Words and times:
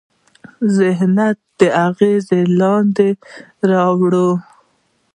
ذهنیت 0.77 1.59
اغېز 1.87 2.25
لاندې 2.59 3.09
راولي. 3.69 4.29